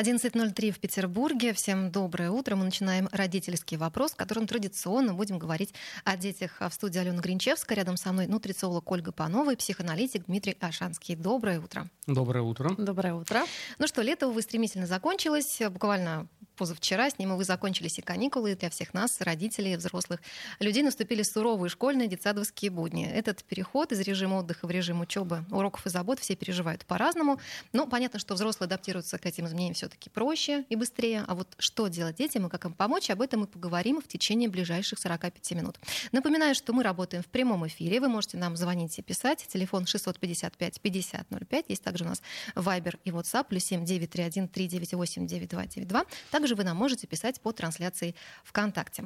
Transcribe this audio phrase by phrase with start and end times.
[0.00, 1.52] 11.03 в Петербурге.
[1.52, 2.56] Всем доброе утро.
[2.56, 5.74] Мы начинаем родительский вопрос, в котором традиционно будем говорить
[6.04, 6.56] о детях.
[6.58, 7.76] В студии Алена Гринчевская.
[7.76, 11.16] Рядом со мной нутрициолог Ольга Панова и психоаналитик Дмитрий Ашанский.
[11.16, 11.86] Доброе утро.
[12.06, 12.74] Доброе утро.
[12.78, 13.42] Доброе утро.
[13.78, 15.60] Ну что, лето, увы, стремительно закончилось.
[15.68, 16.28] Буквально
[16.60, 20.20] позавчера с ним, увы, закончились и каникулы для всех нас, родителей, взрослых
[20.58, 20.82] людей.
[20.82, 23.10] Наступили суровые школьные детсадовские будни.
[23.10, 27.40] Этот переход из режима отдыха в режим учебы, уроков и забот все переживают по-разному.
[27.72, 31.24] Но понятно, что взрослые адаптируются к этим изменениям все-таки проще и быстрее.
[31.26, 34.50] А вот что делать детям и как им помочь, об этом мы поговорим в течение
[34.50, 35.78] ближайших 45 минут.
[36.12, 38.00] Напоминаю, что мы работаем в прямом эфире.
[38.00, 39.46] Вы можете нам звонить и писать.
[39.48, 41.64] Телефон 655 5005.
[41.68, 42.20] Есть также у нас
[42.54, 43.46] Viber и WhatsApp.
[43.48, 46.04] Плюс 7 931 398 9292.
[46.30, 49.04] Также также вы нам можете писать по трансляции ВКонтакте.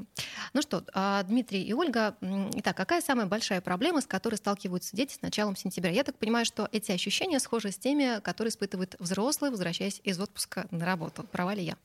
[0.54, 2.16] Ну что, а, Дмитрий и Ольга,
[2.54, 5.90] итак, какая самая большая проблема, с которой сталкиваются дети с началом сентября?
[5.90, 10.66] Я так понимаю, что эти ощущения схожи с теми, которые испытывают взрослые, возвращаясь из отпуска
[10.70, 11.24] на работу.
[11.24, 11.76] Права ли я?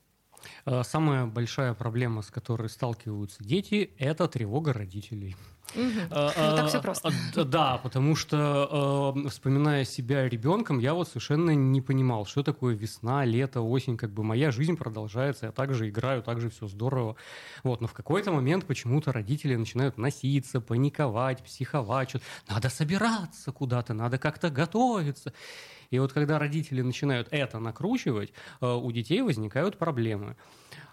[0.64, 5.36] А, самая большая проблема, с которой сталкиваются дети, это тревога родителей.
[5.76, 6.08] Угу.
[6.12, 7.12] А, ну, так все просто.
[7.36, 12.76] А, да, потому что, э, вспоминая себя ребенком, я вот совершенно не понимал, что такое
[12.76, 13.98] весна, лето, осень.
[13.98, 17.16] Как бы моя жизнь продолжается, я также играю, также все здорово.
[17.64, 22.10] Вот, но в какой-то момент почему-то родители начинают носиться, паниковать, психовать.
[22.10, 25.34] Что надо собираться куда-то, надо как-то готовиться.
[25.92, 28.32] И вот когда родители начинают это накручивать,
[28.62, 30.36] э, у детей возникают проблемы.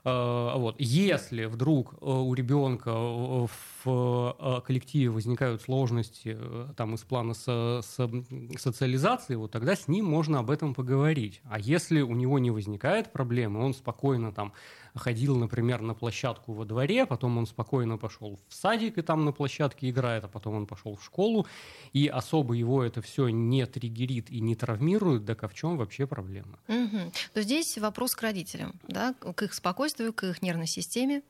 [0.07, 0.77] Э, вот.
[0.79, 3.51] Если вдруг у ребенка в
[3.87, 8.11] в э, коллективе возникают сложности э, там, из плана со, со,
[8.59, 11.41] социализации, вот тогда с ним можно об этом поговорить.
[11.45, 14.53] А если у него не возникает проблемы, он спокойно там
[14.99, 19.33] ходил, например, на площадку во дворе, потом он спокойно пошел в садик и там на
[19.33, 21.47] площадке играет, а потом он пошел в школу,
[21.93, 26.07] и особо его это все не триггерит и не травмирует, так а в чем вообще
[26.07, 26.59] проблема?
[26.69, 27.13] Угу.
[27.35, 31.23] То здесь вопрос к родителям, да, к их спокойствию, к их нервной системе,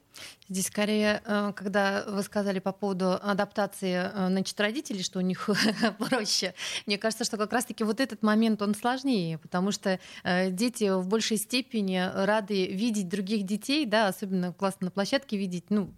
[0.48, 5.50] Здесь скорее, э, когда вы сказали по поводу адаптации э, значит, родителей, что у них
[5.98, 6.54] проще,
[6.86, 11.08] мне кажется, что как раз-таки вот этот момент, он сложнее, потому что э, дети в
[11.08, 13.55] большей степени рады видеть других детей,
[13.86, 15.92] да, особенно классно на площадке видеть ну,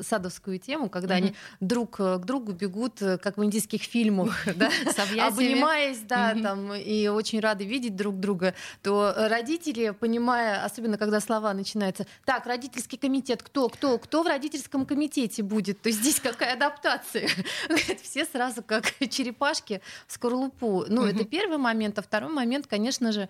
[0.00, 1.18] садовскую тему, когда mm-hmm.
[1.18, 4.70] они друг к другу бегут, как в индийских фильмах, да,
[5.26, 11.52] обнимаясь, да, там, и очень рады видеть друг друга, то родители, понимая, особенно когда слова
[11.54, 15.80] начинаются, так, родительский комитет, кто, кто, кто в родительском комитете будет?
[15.82, 17.28] То здесь какая адаптация?
[18.02, 20.84] Все сразу как черепашки в скорлупу.
[20.88, 21.98] Ну, это первый момент.
[21.98, 23.28] А второй момент, конечно же,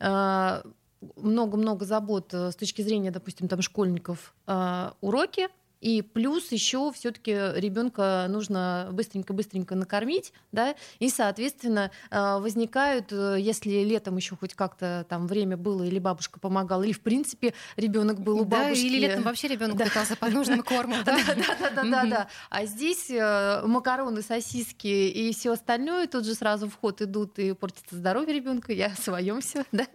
[0.00, 0.62] э,
[1.16, 5.48] много-много забот э, с точки зрения, допустим, там школьников э, уроки,
[5.82, 13.82] и плюс еще все-таки ребенка нужно быстренько-быстренько накормить, да, и, соответственно, э, возникают, э, если
[13.82, 18.40] летом еще хоть как-то там время было, или бабушка помогала, или, в принципе, ребенок был
[18.40, 18.82] у бабушки.
[18.82, 19.86] Да, или летом вообще ребенок да.
[19.86, 21.18] питался под нужным кормом, да?
[21.26, 22.28] Да, да, да, да.
[22.48, 27.54] А здесь э, макароны, сосиски и все остальное тут же сразу в ход идут и
[27.54, 28.72] портится здоровье ребенка.
[28.72, 29.86] Я о своем все, да.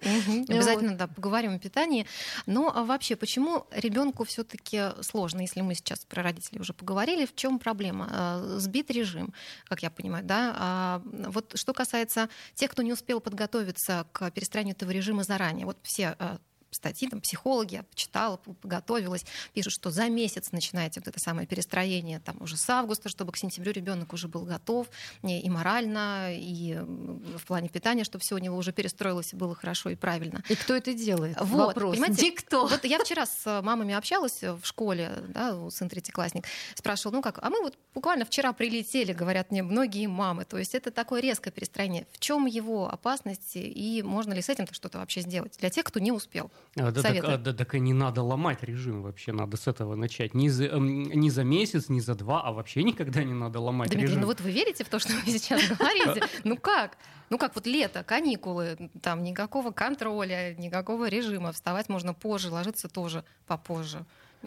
[0.50, 2.06] Обязательно, да, поговорим о питании.
[2.46, 7.26] Но а вообще, почему ребенку все-таки сложно, если мы сейчас про родителей уже поговорили.
[7.26, 8.10] В чем проблема?
[8.12, 9.34] Э, сбит режим,
[9.66, 10.56] как я понимаю, да.
[10.58, 15.78] А вот что касается тех, кто не успел подготовиться к перестраиванию этого режима заранее, вот
[15.84, 16.38] все э,
[16.72, 22.20] статьи, там, психологи, я почитала, подготовилась, пишут, что за месяц начинаете вот это самое перестроение,
[22.20, 24.88] там, уже с августа, чтобы к сентябрю ребенок уже был готов
[25.24, 29.90] и морально, и в плане питания, чтобы все у него уже перестроилось и было хорошо
[29.90, 30.44] и правильно.
[30.50, 31.38] И кто это делает?
[31.40, 31.96] Вот, Вопрос.
[31.96, 32.68] Понимаете, кто?
[32.68, 36.46] Вот я вчера с мамами общалась в школе, да, сын третьеклассник,
[36.76, 40.76] спрашивал, ну как, а мы вот буквально вчера прилетели, говорят мне многие мамы, то есть
[40.76, 42.08] это такое резкое перестроение.
[42.12, 46.00] В чем его опасность и можно ли с этим что-то вообще сделать для тех, кто
[46.00, 46.52] не успел?
[46.76, 49.96] А, да, так, а, да, так и не надо ломать режим вообще, надо с этого
[49.96, 50.34] начать.
[50.34, 53.90] Не за, э, не за месяц, не за два, а вообще никогда не надо ломать
[53.90, 54.22] Дмитрий, режим.
[54.22, 56.24] ну вот вы верите в то, что вы сейчас говорите?
[56.44, 56.98] Ну как?
[57.30, 63.24] Ну как вот лето, каникулы, там никакого контроля, никакого режима, вставать можно позже, ложиться тоже
[63.48, 64.06] попозже.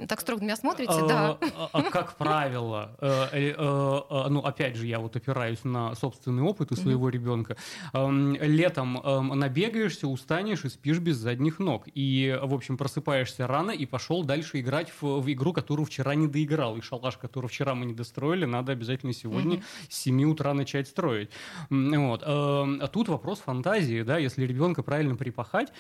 [0.09, 1.37] Так строго на меня смотрите, да.
[1.41, 6.43] А, а, как правило, э, э, э, ну, опять же, я вот опираюсь на собственный
[6.43, 7.57] опыт у своего ребенка.
[7.93, 11.85] Эм, летом эм, набегаешься, устанешь и спишь без задних ног.
[11.93, 16.29] И, в общем, просыпаешься рано и пошел дальше играть в, в игру, которую вчера не
[16.29, 16.77] доиграл.
[16.77, 21.31] И шалаш, который вчера мы не достроили, надо обязательно сегодня с 7 утра начать строить.
[21.69, 22.23] Вот.
[22.25, 25.73] Эм, а тут вопрос фантазии, да, если ребенка правильно припахать,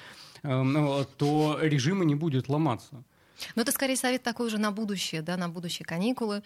[0.42, 3.04] то режима не будет ломаться.
[3.54, 6.42] Но это скорее совет такой уже на будущее, да, на будущие каникулы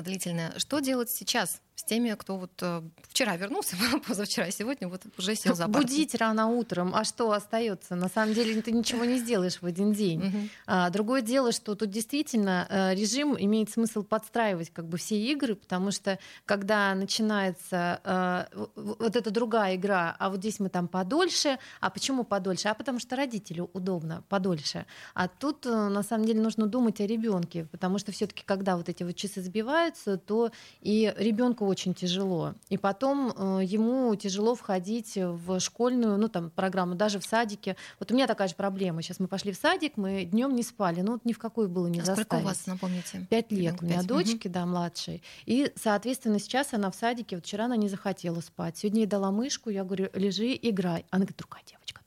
[0.00, 0.52] длительные.
[0.58, 1.60] Что делать сейчас?
[1.80, 5.66] С теми, кто вот э, вчера вернулся, позавчера, сегодня вот уже сел за.
[5.66, 7.94] Будить рано утром, а что остается?
[7.96, 10.50] На самом деле ты ничего не сделаешь в один день.
[10.66, 15.54] А, другое дело, что тут действительно э, режим имеет смысл подстраивать как бы все игры,
[15.54, 21.58] потому что когда начинается э, вот эта другая игра, а вот здесь мы там подольше,
[21.80, 22.68] а почему подольше?
[22.68, 24.84] А потому что родителю удобно подольше.
[25.14, 29.02] А тут на самом деле нужно думать о ребенке, потому что все-таки когда вот эти
[29.02, 30.50] вот часы сбиваются, то
[30.82, 32.54] и ребенку очень тяжело.
[32.68, 37.76] И потом э, ему тяжело входить в школьную, ну там программу, даже в садике.
[37.98, 39.02] Вот у меня такая же проблема.
[39.02, 41.86] Сейчас мы пошли в садик, мы днем не спали, ну вот ни в какой было
[41.86, 42.26] не а заставить.
[42.26, 43.26] Сколько у вас, напомните?
[43.30, 44.06] Пять лет у меня 5.
[44.06, 44.54] дочки, угу.
[44.54, 45.22] да, младшей.
[45.46, 48.76] И, соответственно, сейчас она в садике, вот вчера она не захотела спать.
[48.78, 51.06] Сегодня я дала мышку, я говорю, лежи, играй.
[51.10, 51.99] Она говорит, другая девочка.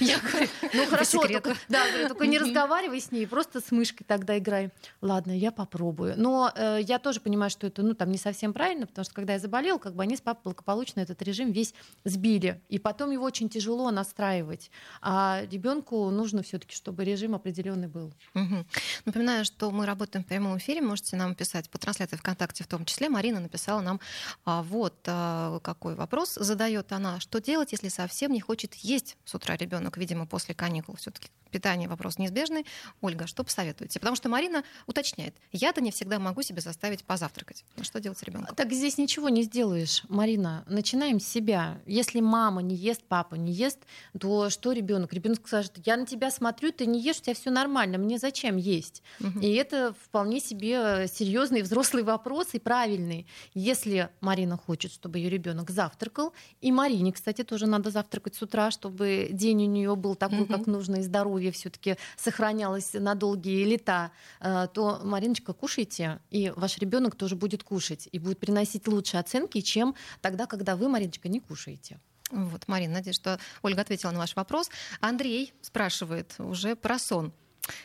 [0.00, 4.04] Я говорю, ну хорошо, только, да, говорю, только не разговаривай с ней, просто с мышкой
[4.06, 4.70] тогда играй.
[5.00, 6.14] Ладно, я попробую.
[6.16, 9.34] Но э, я тоже понимаю, что это ну, там не совсем правильно, потому что когда
[9.34, 11.74] я заболела, как бы они с папой благополучно этот режим весь
[12.04, 12.60] сбили.
[12.68, 14.70] И потом его очень тяжело настраивать.
[15.00, 18.12] А ребенку нужно все-таки, чтобы режим определенный был.
[18.34, 18.66] Угу.
[19.06, 22.84] Напоминаю, что мы работаем в прямом эфире, можете нам писать по трансляции ВКонтакте в том
[22.84, 23.08] числе.
[23.08, 24.00] Марина написала нам
[24.44, 27.20] а, вот а, какой вопрос задает она.
[27.20, 31.88] Что делать, если совсем не хочет есть с утра ребенок, видимо, после каникул все-таки питание
[31.88, 32.66] вопрос неизбежный.
[33.00, 34.00] Ольга, что посоветуете?
[34.00, 37.64] Потому что Марина уточняет, я-то не всегда могу себе заставить позавтракать.
[37.80, 38.56] Что делать с ребенком?
[38.56, 40.64] Так здесь ничего не сделаешь, Марина.
[40.66, 41.78] Начинаем с себя.
[41.86, 43.78] Если мама не ест, папа не ест,
[44.18, 45.12] то что ребенок?
[45.12, 48.56] Ребенок скажет, я на тебя смотрю, ты не ешь, у тебя все нормально, мне зачем
[48.56, 49.02] есть?
[49.20, 49.40] Угу.
[49.40, 53.26] И это вполне себе серьезный взрослый вопрос и правильный.
[53.54, 58.70] Если Марина хочет, чтобы ее ребенок завтракал, и Марине, кстати, тоже надо завтракать с утра,
[58.70, 60.52] чтобы день у нее был такой, угу.
[60.52, 64.10] как нужно, и здоровье все-таки сохранялось на долгие лета,
[64.40, 69.60] э, то, Мариночка, кушайте, и ваш ребенок тоже будет кушать и будет приносить лучшие оценки,
[69.60, 71.98] чем тогда, когда вы, Мариночка, не кушаете.
[72.30, 74.70] Вот, Марина, надеюсь, что Ольга ответила на ваш вопрос.
[75.00, 77.32] Андрей спрашивает уже про сон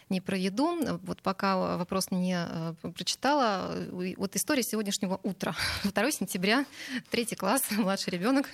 [0.09, 0.99] не про еду.
[1.03, 3.75] Вот пока вопрос не э, прочитала,
[4.17, 5.55] вот история сегодняшнего утра.
[5.83, 6.65] 2 сентября,
[7.09, 8.49] третий класс, младший ребенок.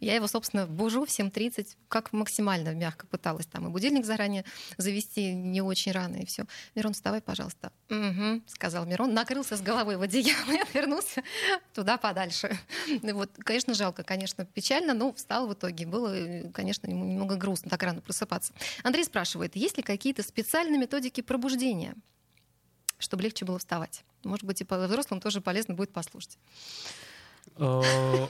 [0.00, 4.44] Я его, собственно, бужу в 7.30, как максимально мягко пыталась там и будильник заранее
[4.76, 6.44] завести не очень рано, и все.
[6.74, 7.72] Мирон, вставай, пожалуйста.
[7.94, 11.22] Угу, сказал Мирон, накрылся с головой в одеяло и отвернулся
[11.72, 12.58] туда подальше.
[13.02, 15.86] Вот, конечно, жалко, конечно, печально, но встал в итоге.
[15.86, 18.52] Было, конечно, ему немного грустно так рано просыпаться.
[18.82, 21.94] Андрей спрашивает, есть ли какие-то специальные методики пробуждения,
[22.98, 24.04] чтобы легче было вставать.
[24.24, 26.38] Может быть, и взрослым тоже полезно будет послушать.
[27.56, 28.26] Э,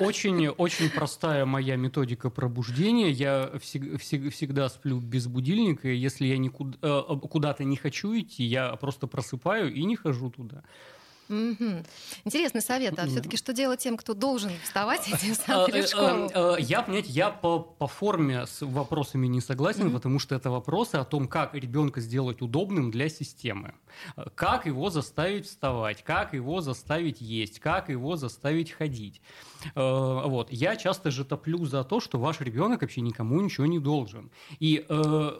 [0.00, 3.10] очень, очень простая моя методика пробуждения.
[3.10, 5.88] Я всегда сплю без будильника.
[5.88, 10.62] Если я э, куда-то не хочу идти, я просто просыпаю и не хожу туда.
[11.28, 11.82] Угу.
[12.24, 12.98] Интересный совет.
[12.98, 16.56] А все-таки что делать тем, кто должен вставать и самым в школу?
[16.58, 19.94] Я, понимаете, я по, по форме с вопросами не согласен, угу.
[19.94, 23.74] потому что это вопросы о том, как ребенка сделать удобным для системы.
[24.34, 29.20] Как его заставить вставать, как его заставить есть, как его заставить ходить.
[29.74, 30.50] Э, вот.
[30.50, 34.30] Я часто же топлю за то, что ваш ребенок вообще никому ничего не должен.
[34.58, 35.32] И э,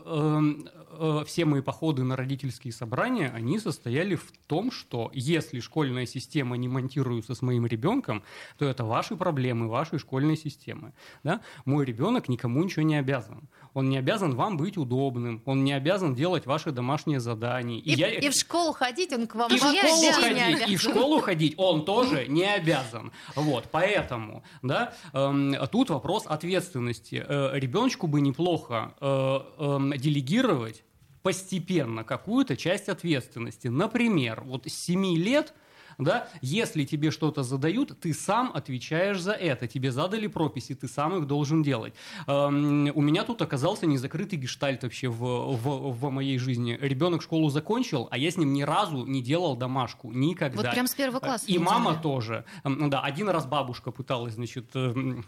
[0.98, 6.56] э, все мои походы на родительские собрания, они состояли в том, что если школьная система
[6.56, 8.22] не монтируется с моим ребенком,
[8.58, 10.92] то это ваши проблемы, вашей школьной системы.
[11.24, 11.40] Да?
[11.64, 13.48] Мой ребенок никому ничего не обязан.
[13.72, 17.80] Он не обязан вам быть удобным, он не обязан делать ваши домашние задания.
[17.80, 18.08] И, и, я...
[18.08, 21.54] и в школу ходить он к вам и в школу ходить, И в школу ходить
[21.56, 23.10] он тоже не обязан.
[23.34, 27.24] Вот, поэтому, да, э, тут вопрос ответственности.
[27.28, 30.84] Э, ребеночку бы неплохо э, э, делегировать
[31.24, 33.68] постепенно какую-то часть ответственности.
[33.68, 35.54] Например, вот с 7 лет
[35.98, 39.66] да, если тебе что-то задают, ты сам отвечаешь за это.
[39.66, 41.94] Тебе задали прописи, ты сам их должен делать.
[42.26, 46.78] Эм, у меня тут оказался незакрытый гештальт вообще в, в, в моей жизни.
[46.80, 50.12] Ребенок школу закончил, а я с ним ни разу не делал домашку.
[50.12, 50.62] Никогда.
[50.62, 51.46] Вот прям с первого класса.
[51.46, 52.44] И мама тоже.
[52.64, 55.24] Эм, да, один раз бабушка пыталась, значит, эм,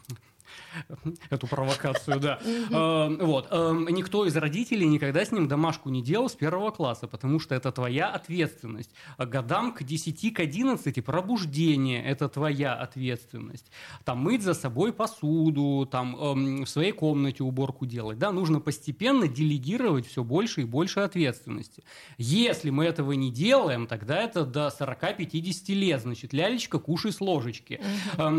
[1.30, 2.38] эту провокацию, да.
[2.44, 3.48] Эм, вот.
[3.50, 7.54] Эм, никто из родителей никогда с ним домашку не делал с первого класса, потому что
[7.54, 8.90] это твоя ответственность.
[9.16, 13.70] А годам к 10, к 11 пробуждение– это твоя ответственность.
[14.04, 18.18] Там мыть за собой посуду, там эм, в своей комнате уборку делать.
[18.18, 21.84] Да, нужно постепенно делегировать все больше и больше ответственности.
[22.18, 26.02] Если мы этого не делаем, тогда это до 40-50 лет.
[26.02, 27.80] Значит, лялечка, кушай с ложечки.
[28.16, 28.32] А,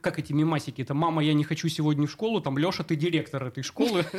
[0.00, 0.82] как эти мемасики?
[0.82, 4.04] Это «Мама, я не хочу сегодня в школу», там «Леша, ты директор этой школы».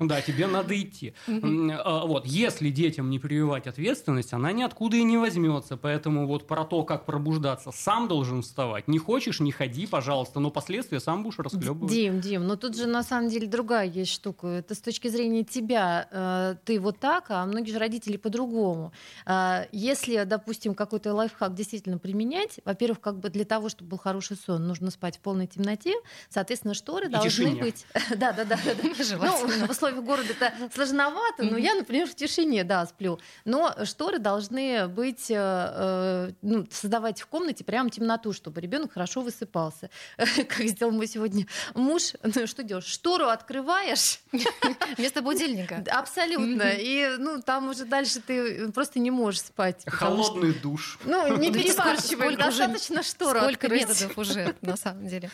[0.00, 1.14] Да, тебе надо идти.
[1.26, 5.76] А, вот, если детям не прививать ответственность, она ниоткуда и не возьмется.
[5.76, 8.88] Поэтому вот про то, как пробуждаться, сам должен вставать.
[8.88, 11.92] Не хочешь, не ходи, пожалуйста, но последствия сам будешь расхлебывать.
[11.92, 14.46] Дим, Дим, но тут же на самом деле другая есть штука.
[14.46, 16.08] Это с точки зрения тебя.
[16.10, 18.92] Э, ты вот так, а многие же родители по-другому.
[19.26, 24.36] Э, если, допустим, какой-то лайфхак действительно применять, во-первых, как бы для того, чтобы был хороший
[24.36, 25.94] сон, нужно спать в полной темноте.
[26.30, 27.60] Соответственно, шторы и должны тишине.
[27.60, 27.86] быть...
[28.16, 28.58] Да, да, да.
[28.82, 33.18] Ну, в условиях города это сложновато, но я, например, в тишине, да, сплю.
[33.44, 39.20] Но шторы должны быть, э, э, ну, создавать в комнате прям темноту, чтобы ребенок хорошо
[39.20, 39.90] высыпался.
[40.16, 42.14] Как сделал мой сегодня муж.
[42.22, 42.86] Ну, что делаешь?
[42.86, 44.20] Штору открываешь.
[44.96, 45.84] Вместо будильника.
[45.90, 46.72] Абсолютно.
[46.78, 49.82] И, ну, там уже дальше ты просто не можешь спать.
[49.86, 50.98] Холодный душ.
[51.04, 55.30] Ну, не перебарщивай, достаточно штору Сколько методов уже, на самом деле.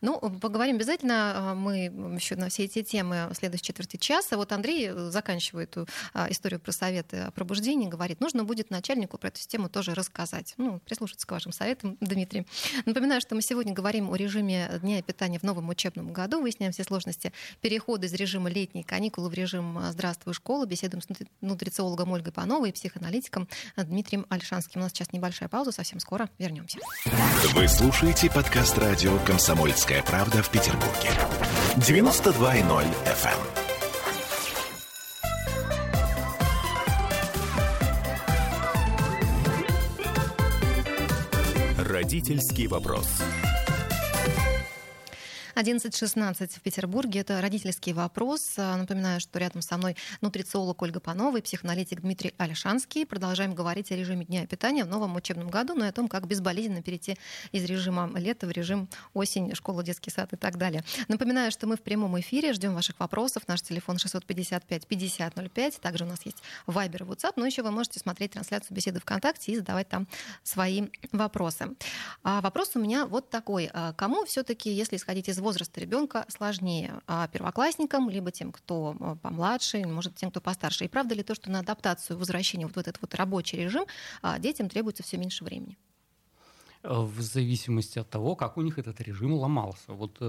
[0.00, 1.32] Ну, поговорим обязательно.
[1.34, 4.36] А, мы еще на все эти темы в следующей четверти часа.
[4.36, 9.18] Вот Андрей э, заканчивает эту а, историю про советы о пробуждении, говорит, нужно будет начальнику
[9.18, 10.54] про эту тему тоже рассказать.
[10.56, 12.46] Ну, прислушаться к вашим советам, Дмитрий.
[12.86, 16.84] Напоминаю, что мы сегодня говорим о режиме дня питания в новом учебном году, выясняем все
[16.84, 21.08] сложности перехода из режима летней каникулы в режим «Здравствуй, школа», беседуем с
[21.40, 24.80] нутрициологом Ольгой Пановой и психоаналитиком Дмитрием Альшанским.
[24.80, 26.78] У нас сейчас небольшая пауза, совсем скоро вернемся.
[27.54, 31.10] Вы слушаете подкаст радио «Комсомольская правда» в Петербурге.
[31.76, 33.38] 92.0 FM.
[41.76, 41.86] Эм.
[41.86, 43.08] Родительский вопрос.
[45.58, 47.18] 11.16 в Петербурге.
[47.18, 48.54] Это родительский вопрос.
[48.58, 53.04] А, напоминаю, что рядом со мной нутрициолог Ольга Панова и психоаналитик Дмитрий Альшанский.
[53.04, 56.06] Продолжаем говорить о режиме дня питания в новом учебном году, но ну и о том,
[56.06, 57.18] как безболезненно перейти
[57.50, 60.84] из режима лета в режим осень, школа, детский сад и так далее.
[61.08, 63.48] Напоминаю, что мы в прямом эфире, ждем ваших вопросов.
[63.48, 65.80] Наш телефон 655-5005.
[65.80, 69.50] Также у нас есть Viber и WhatsApp, но еще вы можете смотреть трансляцию беседы ВКонтакте
[69.50, 70.06] и задавать там
[70.44, 71.70] свои вопросы.
[72.22, 73.68] А вопрос у меня вот такой.
[73.72, 79.16] А кому все-таки, если исходить из возраста ребенка сложнее а первоклассникам, либо тем, кто э,
[79.22, 80.84] помладше, может, тем, кто постарше.
[80.84, 83.86] И правда ли то, что на адаптацию, возвращение вот в этот вот рабочий режим
[84.20, 85.78] а, детям требуется все меньше времени?
[86.82, 89.94] Э, в зависимости от того, как у них этот режим ломался.
[89.94, 90.24] Вот э,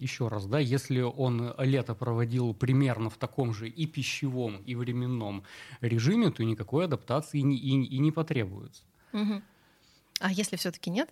[0.00, 5.44] еще раз, да, если он лето проводил примерно в таком же и пищевом, и временном
[5.82, 8.82] режиме, то никакой адаптации и не, и, и не потребуется.
[9.12, 9.40] Угу.
[10.18, 11.10] А если все-таки нет?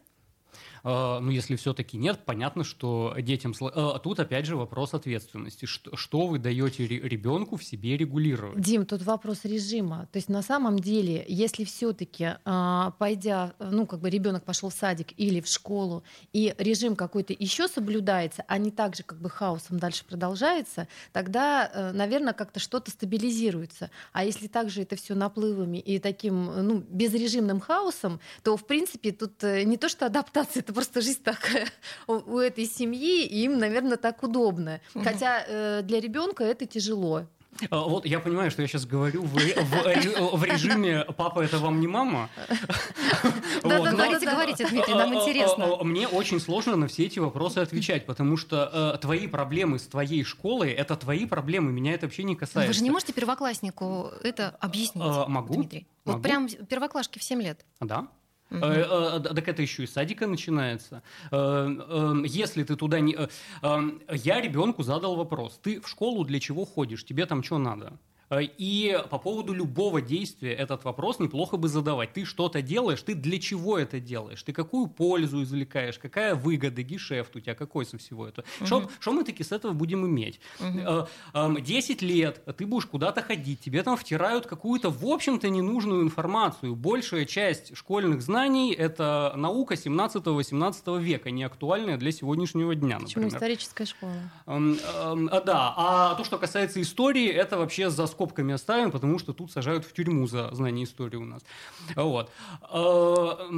[0.84, 3.54] А, ну, если все-таки нет, понятно, что детям...
[3.60, 5.66] А тут, опять же, вопрос ответственности.
[5.66, 8.60] Что, вы даете ребенку в себе регулировать?
[8.60, 10.08] Дим, тут вопрос режима.
[10.12, 14.74] То есть, на самом деле, если все-таки, а, пойдя, ну, как бы ребенок пошел в
[14.74, 19.30] садик или в школу, и режим какой-то еще соблюдается, а не так же, как бы
[19.30, 23.90] хаосом дальше продолжается, тогда, э, наверное, как-то что-то стабилизируется.
[24.12, 29.42] А если также это все наплывами и таким, ну, безрежимным хаосом, то, в принципе, тут
[29.44, 31.68] э, не то, что адаптация, это просто жизнь такая
[32.06, 34.80] у, у этой семьи, и им, наверное, так удобно.
[34.94, 37.26] Хотя э, для ребенка это тяжело.
[37.70, 41.80] А, вот я понимаю, что я сейчас говорю в, в, в режиме «папа, это вам
[41.80, 42.28] не мама».
[43.62, 45.76] Да-да, говорите, говорите, Дмитрий, нам интересно.
[45.82, 50.24] Мне очень сложно на все эти вопросы отвечать, потому что э, твои проблемы с твоей
[50.24, 52.68] школой– это твои проблемы, меня это вообще не касается.
[52.68, 55.54] Вы же не можете первокласснику это объяснить, а, Могу.
[55.54, 55.86] Дмитрий?
[56.04, 57.64] Вот прям первоклашки в 7 лет.
[57.80, 58.08] Да.
[58.52, 59.34] Угу.
[59.34, 61.02] Так это еще и садика начинается.
[61.30, 63.16] Э, если ты туда не...
[64.10, 65.58] Я ребенку задал вопрос.
[65.62, 67.04] Ты в школу для чего ходишь?
[67.04, 67.98] Тебе там что надо?
[68.32, 72.14] Э, и по поводу любого действия этот вопрос неплохо бы задавать.
[72.14, 74.42] Ты что-то делаешь, ты для чего это делаешь?
[74.42, 75.98] Ты какую пользу извлекаешь?
[75.98, 77.54] Какая выгода, гешефт у тебя?
[77.54, 78.46] Какой со всего этого?
[78.60, 78.90] Угу.
[79.00, 80.40] Что мы таки с этого будем иметь?
[80.60, 81.58] Угу.
[81.60, 86.74] 10 лет ты будешь куда-то ходить, тебе там втирают какую-то, в общем-то, ненужную информацию.
[86.74, 93.36] Большая часть школьных знаний– это наука 17-18 века, не актуальная для сегодняшнего дня, Почему например.
[93.36, 94.12] историческая школа?
[94.46, 99.50] Да, а то, что касается истории, это вообще за сколько скобками оставим, потому что тут
[99.50, 101.42] сажают в тюрьму за знание истории у нас.
[101.96, 102.30] Вот.
[102.62, 103.48] А,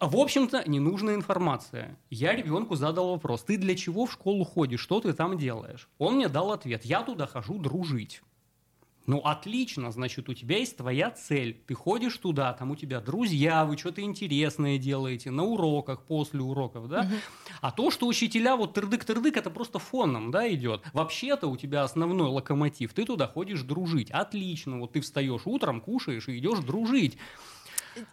[0.00, 1.96] в общем-то, ненужная информация.
[2.10, 5.88] Я ребенку задал вопрос, ты для чего в школу ходишь, что ты там делаешь?
[5.98, 8.22] Он мне дал ответ, я туда хожу дружить.
[9.08, 11.58] Ну, отлично, значит, у тебя есть твоя цель.
[11.66, 16.88] Ты ходишь туда, там у тебя друзья, вы что-то интересное делаете на уроках, после уроков,
[16.90, 17.00] да?
[17.00, 17.14] Угу.
[17.62, 20.82] А то, что учителя вот тырдык-тырдык, это просто фоном, да, идет.
[20.92, 24.10] Вообще-то у тебя основной локомотив, ты туда ходишь дружить.
[24.10, 27.16] Отлично, вот ты встаешь утром, кушаешь и идешь дружить.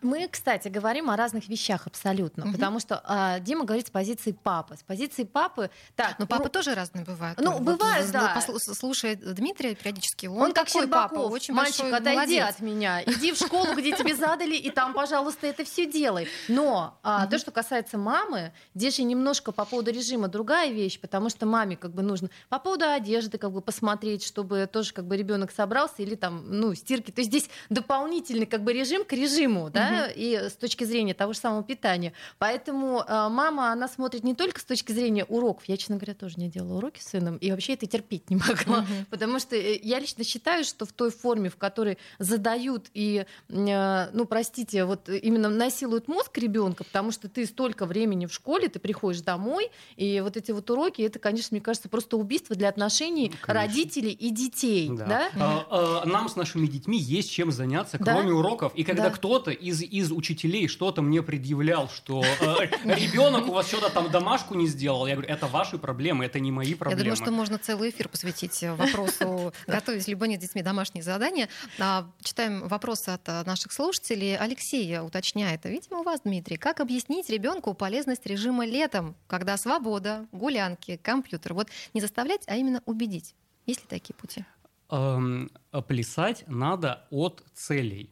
[0.02, 2.54] Мы, кстати, говорим о разных вещах абсолютно, угу.
[2.54, 4.78] потому что а, Дима говорит с позиции папы.
[4.78, 5.70] С позиции папы...
[5.96, 7.40] Так, Но папы ну, тоже разные бывают.
[7.40, 8.40] Ну, вот, бывают, да.
[8.58, 12.50] Слушая Дмитрия периодически, он, он как такой папа, очень мальчик, отойди молодец.
[12.50, 16.28] от меня, иди в школу, где тебе задали, и там, пожалуйста, это все делай.
[16.48, 21.30] Но а, то, что касается мамы, здесь же немножко по поводу режима другая вещь, потому
[21.30, 25.18] что маме как бы нужно по поводу одежды как бы посмотреть, чтобы тоже как бы
[25.18, 27.12] ребенок собрался или там, ну, стирки.
[27.12, 30.14] То есть здесь дополнительный как бы режим к режиму, да, угу.
[30.16, 32.14] и с точки зрения того же самого питания.
[32.38, 35.66] Поэтому э, мама, она смотрит не только с точки зрения уроков.
[35.68, 38.80] Я, честно говоря, тоже не делала уроки с сыном, и вообще это терпеть не могла.
[38.80, 39.06] Угу.
[39.10, 44.10] Потому что э, я лично считаю, что в той форме, в которой задают и, э,
[44.12, 48.80] ну, простите, вот именно насилуют мозг ребенка, потому что ты столько времени в школе, ты
[48.80, 53.30] приходишь домой, и вот эти вот уроки, это, конечно, мне кажется, просто убийство для отношений
[53.30, 53.54] конечно.
[53.54, 54.90] родителей и детей.
[54.92, 55.06] Да.
[55.06, 55.30] Да?
[55.38, 58.36] А, а, нам с нашими детьми есть чем заняться, кроме да?
[58.36, 58.74] уроков.
[58.76, 59.10] И когда да.
[59.12, 64.56] кто-то из, из учителей что-то мне предъявлял, что э, ребенок у вас что-то там домашку
[64.56, 67.00] не сделал, я говорю, это ваши проблемы, это не мои проблемы.
[67.00, 71.50] Я думаю, что можно целый эфир посвятить вопросу, готовить либо нет с детьми домашние задания.
[71.80, 74.38] А, читаем вопросы от э, наших слушателей.
[74.38, 81.00] Алексей уточняет, видимо, у вас, Дмитрий, как объяснить ребенку полезность режима летом, когда свобода, гулянки,
[81.02, 81.54] компьютер?
[81.54, 83.36] Вот не заставлять, а именно убедить.
[83.66, 84.46] Есть ли такие пути?
[84.92, 85.50] Эм,
[85.88, 88.10] плясать надо от целей.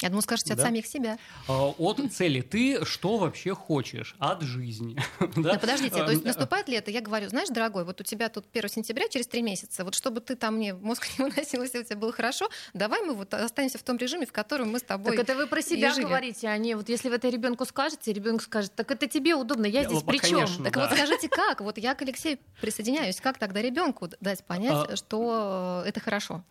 [0.00, 0.66] Я думаю, скажете от да?
[0.66, 1.18] самих себя.
[1.48, 2.40] А, от цели.
[2.40, 4.96] Ты что вообще хочешь от жизни?
[5.36, 5.54] да?
[5.54, 8.68] да, подождите, то есть наступает лето, я говорю, знаешь, дорогой, вот у тебя тут 1
[8.68, 11.96] сентября, через три месяца, вот чтобы ты там мне мозг не выносил, если у тебя
[11.96, 15.24] было хорошо, давай мы вот останемся в том режиме, в котором мы с тобой Так
[15.24, 18.72] это вы про себя говорите, а не вот если вы это ребенку скажете, ребенок скажет,
[18.76, 20.46] так это тебе удобно, я здесь при чем?
[20.62, 21.60] Так вот скажите, как?
[21.60, 26.44] Вот я к Алексею присоединяюсь, как тогда ребенку дать понять, а, что это хорошо?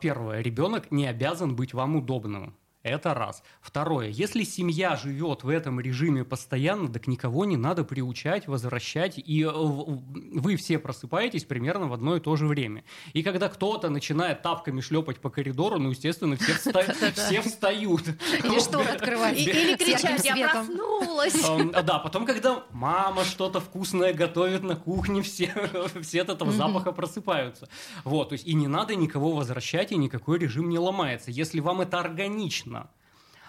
[0.00, 2.56] Первое, ребенок не обязан быть вам удобным.
[2.82, 3.44] Это раз.
[3.60, 4.08] Второе.
[4.08, 9.50] Если семья живет в этом режиме постоянно, так никого не надо приучать, возвращать, и э,
[9.52, 12.82] вы все просыпаетесь примерно в одно и то же время.
[13.12, 18.02] И когда кто-то начинает тапками шлепать по коридору, ну, естественно, все, встают.
[18.42, 19.38] Или что открывать.
[19.38, 21.82] Или кричать, я проснулась.
[21.84, 25.52] Да, потом, когда мама что-то вкусное готовит на кухне, все,
[26.02, 27.68] все от этого запаха просыпаются.
[28.02, 31.30] Вот, то есть и не надо никого возвращать, и никакой режим не ломается.
[31.30, 32.71] Если вам это органично.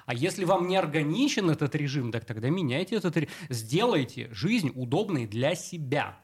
[0.06, 3.34] А если вам не органичен этот режим, так тогда меняйте этот режим.
[3.50, 6.18] Сделайте жизнь удобной для себя.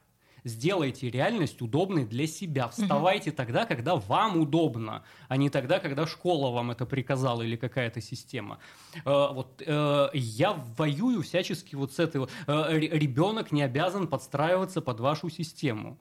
[0.43, 2.69] Сделайте реальность удобной для себя.
[2.69, 3.37] Вставайте угу.
[3.37, 8.59] тогда, когда вам удобно, а не тогда, когда школа вам это приказала или какая-то система.
[9.05, 12.27] Э, вот э, я воюю всячески вот с этой.
[12.47, 15.97] Э, ребенок не обязан подстраиваться под вашу систему.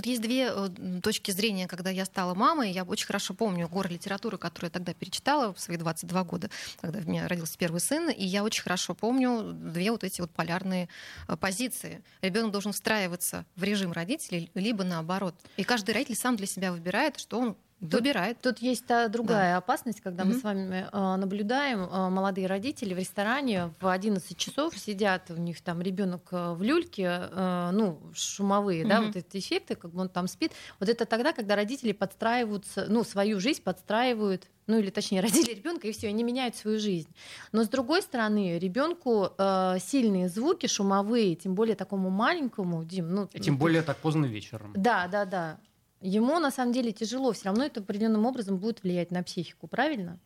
[0.00, 2.70] Тут есть две э, точки зрения, когда я стала мамой.
[2.70, 6.48] Я очень хорошо помню горы литературы, которую я тогда перечитала в свои 22 года,
[6.80, 8.08] когда у меня родился первый сын.
[8.08, 10.88] И я очень хорошо помню две вот эти вот полярные
[11.28, 12.02] э, позиции.
[12.22, 15.34] Ребенок должен встраиваться в режим родителей, либо наоборот.
[15.58, 18.38] И каждый родитель сам для себя выбирает, что он Выбирает.
[18.40, 19.56] Тут, тут есть та другая да.
[19.58, 20.26] опасность, когда mm-hmm.
[20.26, 25.36] мы с вами э, наблюдаем э, молодые родители в ресторане в 11 часов сидят, у
[25.36, 28.88] них там ребенок э, в люльке, э, ну, шумовые, mm-hmm.
[28.88, 30.52] да, вот эти эффекты, как бы он там спит.
[30.78, 35.88] Вот это тогда, когда родители подстраиваются, ну, свою жизнь подстраивают ну или точнее родили ребенка
[35.88, 37.08] и все, они меняют свою жизнь.
[37.50, 43.26] Но с другой стороны, ребенку э, сильные звуки шумовые, тем более такому маленькому, Дим, ну
[43.26, 44.72] тем более так поздно вечером.
[44.76, 45.58] Да, да, да
[46.00, 50.20] ему на самом деле тяжело, все равно это определенным образом будет влиять на психику, правильно?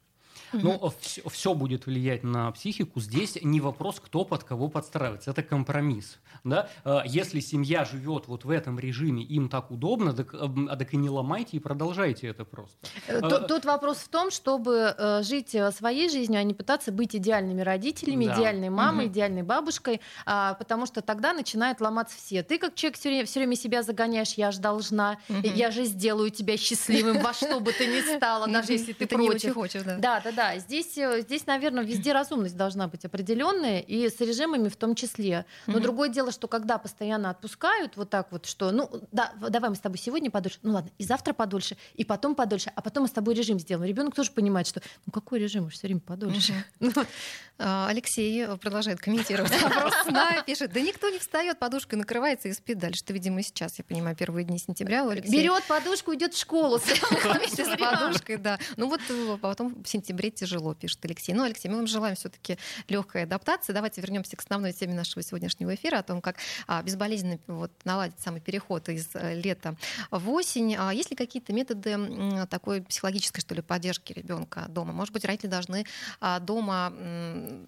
[0.62, 3.00] Ну, все, все будет влиять на психику.
[3.00, 5.30] Здесь не вопрос, кто под кого подстраивается.
[5.30, 6.18] Это компромисс.
[6.44, 6.68] Да?
[6.84, 10.96] А, если семья живет вот в этом режиме, им так удобно, так, а так и
[10.96, 12.76] не ломайте и продолжайте это просто.
[13.06, 16.54] Э, тут, а, тут вопрос в том, чтобы э, жить э, своей жизнью, а не
[16.54, 18.34] пытаться быть идеальными родителями, да.
[18.34, 19.12] идеальной мамой, угу.
[19.12, 22.42] идеальной бабушкой, потому что тогда начинают ломаться все.
[22.42, 25.38] Ты как человек все время, все время себя загоняешь, я же должна, угу.
[25.42, 29.54] я же сделаю тебя счастливым во что бы ты ни стала, даже если ты против.
[29.54, 29.96] хочешь, да.
[29.96, 30.43] Да, да, да.
[30.44, 34.94] Да, здесь, э, здесь, наверное, везде разумность должна быть определенная, и с режимами в том
[34.94, 35.46] числе.
[35.66, 35.80] Но mm-hmm.
[35.80, 39.80] другое дело, что когда постоянно отпускают вот так вот, что, ну, да, давай мы с
[39.80, 43.12] тобой сегодня подольше, ну ладно, и завтра подольше, и потом подольше, а потом мы с
[43.12, 43.88] тобой режим сделаем.
[43.88, 46.52] Ребенок тоже понимает, что, ну какой режим, уж все время подольше.
[46.80, 47.06] Mm-hmm.
[47.56, 53.02] Алексей продолжает комментировать вопрос сна, пишет, да никто не встает, подушкой накрывается и спит дальше.
[53.04, 55.40] Это, видимо, сейчас, я понимаю, первые дни сентября у Алексея.
[55.40, 56.78] Берет подушку, идет в школу.
[57.24, 58.58] Вместе с подушкой, да.
[58.76, 61.32] Ну вот э, потом в сентябре тяжело, пишет Алексей.
[61.32, 63.72] Ну, Алексей, мы вам желаем все-таки легкой адаптации.
[63.72, 66.36] Давайте вернемся к основной теме нашего сегодняшнего эфира, о том, как
[66.66, 69.76] а, безболезненно вот, наладить самый переход из э, лета
[70.10, 70.74] в осень.
[70.76, 74.92] А есть ли какие-то методы такой психологической, что ли, поддержки ребенка дома?
[74.92, 75.86] Может быть, родители должны
[76.20, 76.92] а, дома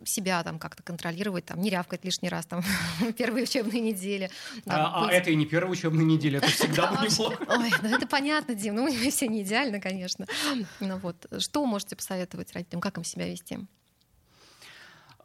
[0.04, 2.62] себя там как-то контролировать, там, не рявкать лишний раз там
[3.18, 4.30] первые учебные недели.
[4.66, 7.44] а, а это и не первая учебная неделя, это всегда будет неплохо.
[7.48, 10.26] Ой, ну это понятно, Дим, ну мы все не идеально, конечно.
[10.80, 13.58] Ну вот, что можете посоветовать родителям, как им себя вести?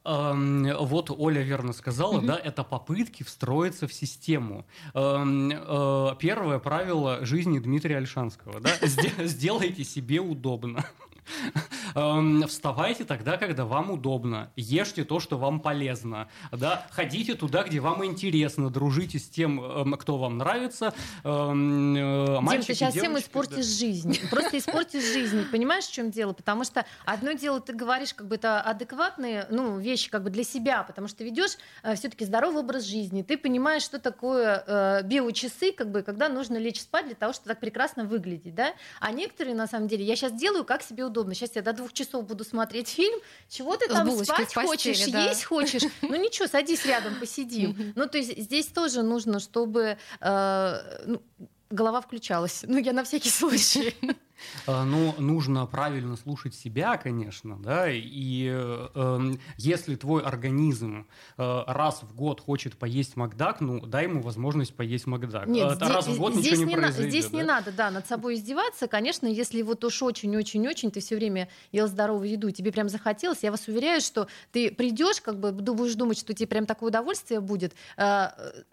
[0.03, 2.25] Вот Оля верно сказала, mm-hmm.
[2.25, 4.65] да, это попытки встроиться в систему.
[4.95, 8.71] Э, первое правило жизни Дмитрия Альшанского, да,
[9.25, 10.85] сделайте себе удобно.
[11.95, 14.51] Эм, вставайте тогда, когда вам удобно.
[14.55, 16.29] Ешьте то, что вам полезно.
[16.51, 16.85] Да?
[16.91, 18.69] Ходите туда, где вам интересно.
[18.69, 20.93] Дружите с тем, эм, кто вам нравится.
[21.23, 23.79] Эм, э, Дим, ты сейчас всем испортишь да.
[23.79, 24.19] жизнь.
[24.29, 25.45] Просто испортишь жизнь.
[25.51, 26.33] Понимаешь, в чем дело?
[26.33, 30.43] Потому что одно дело, ты говоришь как бы это адекватные ну, вещи как бы для
[30.43, 33.23] себя, потому что ведешь э, все-таки здоровый образ жизни.
[33.23, 37.49] Ты понимаешь, что такое э, биочасы, как бы, когда нужно лечь спать для того, чтобы
[37.49, 38.55] так прекрасно выглядеть.
[38.55, 38.73] Да?
[38.99, 41.33] А некоторые, на самом деле, я сейчас делаю, как себе удобно.
[41.33, 43.19] Сейчас я до двух часов буду смотреть фильм.
[43.49, 45.25] Чего ты там спать постели, хочешь, да.
[45.25, 45.83] есть хочешь?
[46.01, 47.93] Ну ничего, садись рядом, посидим.
[47.95, 51.21] Ну то есть здесь тоже нужно, чтобы э, ну,
[51.69, 52.63] голова включалась.
[52.67, 53.95] Ну я на всякий случай.
[54.67, 62.03] Э, ну, нужно правильно слушать себя, конечно, да, и э, если твой организм э, раз
[62.03, 65.47] в год хочет поесть Макдак, ну, дай ему возможность поесть Макдак.
[65.47, 67.11] Нет, э, раз в год здесь ничего не, не произойдет.
[67.11, 67.37] Здесь да?
[67.37, 71.87] не надо, да, над собой издеваться, конечно, если вот уж очень-очень-очень ты все время ел
[71.87, 76.17] здоровую еду, тебе прям захотелось, я вас уверяю, что ты придешь, как бы будешь думать,
[76.17, 78.27] что тебе прям такое удовольствие будет, э,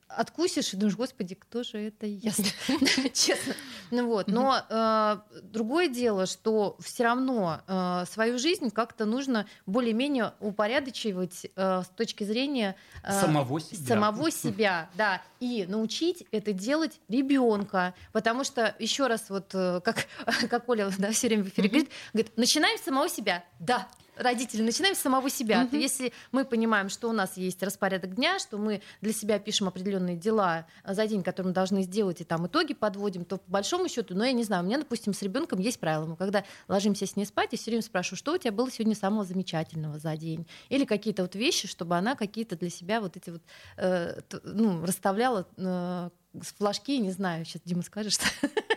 [0.08, 2.54] откусишь и думаешь, господи, кто же это ест,
[3.14, 3.54] честно.
[3.90, 5.18] Ну вот, но э,
[5.58, 12.22] другое дело, что все равно э, свою жизнь как-то нужно более-менее упорядочивать э, с точки
[12.22, 13.86] зрения самого себя.
[13.88, 20.06] самого себя, да, и научить это делать ребенка, потому что еще раз вот как
[20.48, 24.62] как Оля да, все время в эфире говорит, говорит, начинаем с самого себя, да, родители,
[24.62, 25.62] начинаем с самого себя.
[25.62, 25.78] Mm-hmm.
[25.78, 30.16] Если мы понимаем, что у нас есть распорядок дня, что мы для себя пишем определенные
[30.16, 34.14] дела за день, которые мы должны сделать, и там итоги подводим, то по большому счету,
[34.14, 36.06] ну я не знаю, у меня, допустим, с ребенком есть правило.
[36.06, 38.94] Мы когда ложимся с ней спать, я все время спрашиваю, что у тебя было сегодня
[38.94, 40.46] самого замечательного за день?
[40.68, 43.42] Или какие-то вот вещи, чтобы она какие-то для себя вот эти вот,
[43.76, 46.10] э, ну, расставляла э,
[46.56, 48.26] флажки, не знаю, сейчас Дима скажешь, что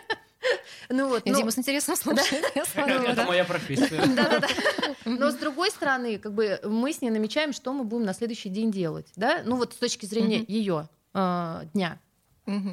[0.91, 1.36] Ну вот, но...
[1.36, 2.45] Дима с интересом слушает.
[2.56, 4.06] Это моя профессия.
[4.15, 4.47] Да-да-да.
[5.06, 8.49] Но с другой стороны, как бы мы с ней намечаем, что мы будем на следующий
[8.49, 9.41] день делать, да?
[9.45, 11.99] Ну вот с точки зрения ее а, дня.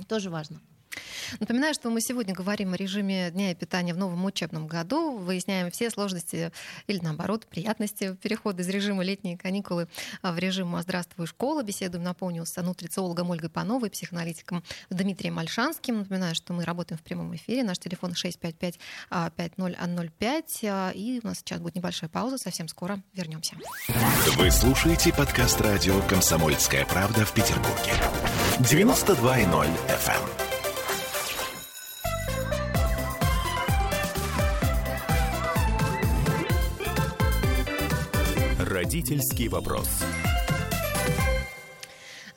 [0.08, 0.60] Тоже важно.
[1.40, 5.70] Напоминаю, что мы сегодня говорим о режиме дня и питания в новом учебном году, выясняем
[5.70, 6.50] все сложности
[6.86, 9.88] или, наоборот, приятности перехода из режима летние каникулы
[10.22, 11.62] в режим «Здравствуй, школа».
[11.62, 15.98] Беседуем, напомню, с нутрициологом Ольгой Пановой, психоаналитиком Дмитрием Мальшанским.
[15.98, 17.64] Напоминаю, что мы работаем в прямом эфире.
[17.64, 20.92] Наш телефон 655-5005.
[20.94, 22.38] И у нас сейчас будет небольшая пауза.
[22.38, 23.56] Совсем скоро вернемся.
[24.36, 27.92] Вы слушаете подкаст радио «Комсомольская правда» в Петербурге.
[28.60, 30.47] 92.0 FM.
[38.88, 39.86] Родительский вопрос.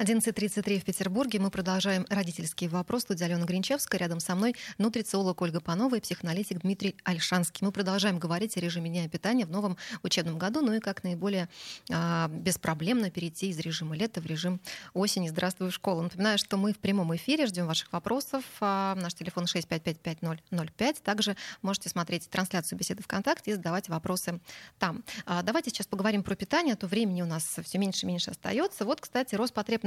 [0.02, 1.40] 11.33 в Петербурге.
[1.40, 3.04] Мы продолжаем родительский вопрос.
[3.04, 4.00] Студия Алена Гринчевская.
[4.00, 7.64] Рядом со мной нутрициолог Ольга Панова и психоаналитик Дмитрий Альшанский.
[7.64, 11.50] Мы продолжаем говорить о режиме дня питания в новом учебном году, ну и как наиболее
[11.92, 14.60] а, беспроблемно перейти из режима лета в режим
[14.96, 15.30] осени.
[15.30, 16.02] Здравствуй, школа.
[16.02, 17.46] Напоминаю, что мы в прямом эфире.
[17.46, 18.44] Ждем ваших вопросов.
[18.60, 21.04] А, наш телефон 6555005.
[21.04, 24.40] Также можете смотреть трансляцию беседы ВКонтакте и задавать вопросы
[24.80, 25.04] там.
[25.28, 28.32] А, давайте сейчас поговорим про питание, а то времени у нас все меньше и меньше
[28.32, 28.84] остается.
[28.84, 29.36] Вот, кстати,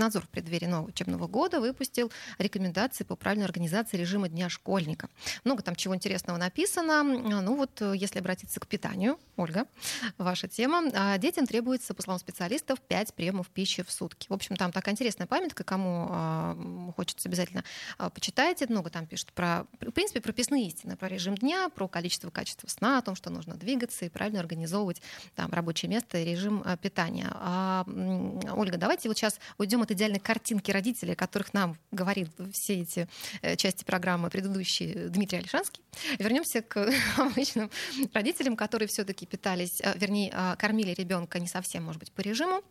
[0.04, 5.08] Роспотребнадзор в преддверии нового учебного года выпустил рекомендации по правильной организации режима дня школьника.
[5.44, 7.02] Много там чего интересного написано.
[7.02, 9.66] Ну вот, если обратиться к питанию, Ольга,
[10.18, 10.84] ваша тема.
[10.92, 14.26] А, детям требуется, по словам специалистов, 5 приемов пищи в сутки.
[14.28, 17.64] В общем, там такая интересная памятка, кому а, хочется обязательно
[17.98, 18.66] а, почитайте.
[18.68, 22.98] Много там пишут про, в принципе, прописные истины, про режим дня, про количество, качество сна,
[22.98, 25.02] о том, что нужно двигаться и правильно организовывать
[25.34, 27.28] там рабочее место и режим питания.
[27.32, 27.84] А,
[28.52, 33.08] Ольга, давайте вот сейчас уйдем от идеальной картинки родителей, о которых нам говорил все эти
[33.42, 35.82] э, части программы предыдущий Дмитрий Алишанский.
[36.18, 37.70] Вернемся к обычным
[38.12, 42.62] родителям, которые все-таки питались, э, вернее, а, кормили ребенка не совсем, может быть, по режиму,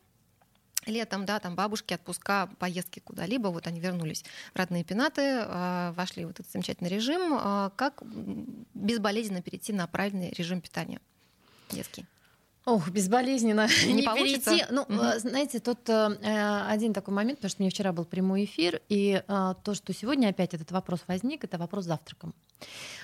[0.86, 6.26] летом, да, там бабушки, отпуска, поездки куда-либо, вот они вернулись в родные пенаты, э, вошли
[6.26, 7.40] в этот замечательный режим.
[7.76, 8.04] Как
[8.74, 11.00] безболезненно перейти на правильный режим питания
[11.70, 12.06] детский?
[12.66, 14.52] Ох, безболезненно не, не получится.
[14.52, 14.66] перейти.
[14.72, 15.20] Ну, угу.
[15.20, 19.22] знаете, тут э, один такой момент, потому что у меня вчера был прямой эфир, и
[19.28, 22.34] э, то, что сегодня опять этот вопрос возник, это вопрос завтраком.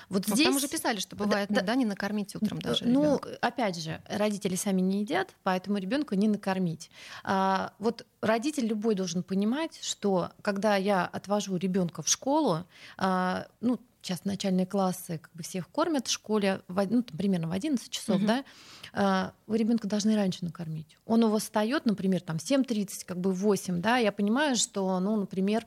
[0.08, 0.46] Вот Но здесь...
[0.46, 2.84] Там уже писали, что бывает, да, да, не накормить утром даже.
[2.86, 3.38] Ну, ребенка.
[3.40, 6.90] опять же, родители сами не едят, поэтому ребенку не накормить.
[7.22, 12.64] А, вот родитель любой должен понимать, что когда я отвожу ребенка в школу,
[12.96, 17.48] а, ну, сейчас начальные классы как бы всех кормят в школе, в, ну, там, примерно
[17.48, 18.26] в 11 часов, угу.
[18.26, 18.44] да,
[18.92, 20.96] а, вы ребенка должны раньше накормить.
[21.06, 25.16] Он у вас встает, например, там 7.30, как бы 8, да, я понимаю, что, ну,
[25.16, 25.66] например,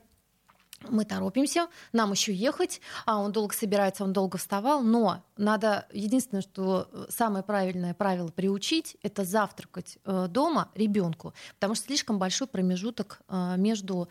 [0.88, 6.42] мы торопимся, нам еще ехать, а он долго собирается, он долго вставал, но надо, единственное,
[6.42, 12.46] что э, самое правильное правило приучить, это завтракать э, дома ребенку, потому что слишком большой
[12.46, 14.08] промежуток э, между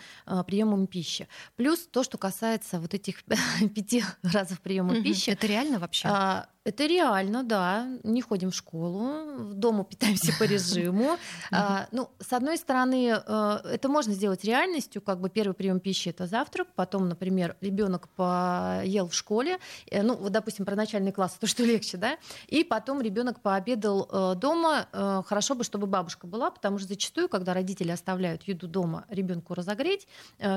[0.47, 1.27] приемом пищи.
[1.55, 3.23] Плюс то, что касается вот этих
[3.75, 5.29] пяти разов приема пищи.
[5.29, 6.07] Это реально вообще?
[6.09, 7.87] А, это реально, да.
[8.03, 11.17] Не ходим в школу, дома питаемся по режиму.
[11.51, 16.27] А, ну, с одной стороны, это можно сделать реальностью, как бы первый прием пищи это
[16.27, 19.59] завтрак, потом, например, ребенок поел в школе,
[19.91, 24.35] ну, вот, допустим, про начальный класс, то, что легче, да, и потом ребенок пообедал э,
[24.35, 24.87] дома.
[25.25, 30.07] Хорошо бы, чтобы бабушка была, потому что зачастую, когда родители оставляют еду дома ребенку разогреть,